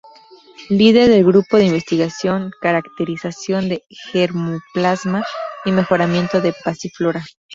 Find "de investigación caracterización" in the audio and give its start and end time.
1.57-3.69